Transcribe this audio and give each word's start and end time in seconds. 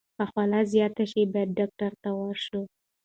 که 0.17 0.23
خوله 0.31 0.59
زیاته 0.71 1.05
شي، 1.11 1.21
باید 1.33 1.55
ډاکټر 1.57 1.91
ته 2.01 2.09
ورشو. 2.19 2.61